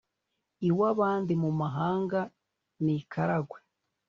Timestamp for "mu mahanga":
1.43-2.19